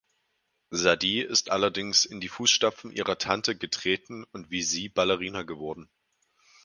Sadie 0.71 1.21
ist 1.21 1.51
allerdings 1.51 2.05
in 2.05 2.19
die 2.21 2.27
Fußstapfen 2.27 2.89
ihrer 2.89 3.19
Tante 3.19 3.55
getreten 3.55 4.23
und 4.31 4.49
wie 4.49 4.63
sie 4.63 4.89
Ballerina 4.89 5.43
geworden. 5.43 5.91